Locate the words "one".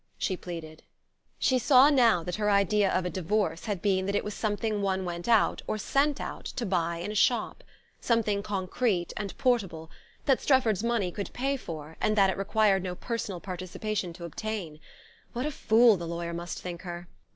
4.81-5.05